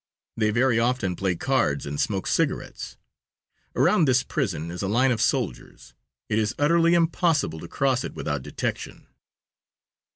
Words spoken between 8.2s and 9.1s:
detection.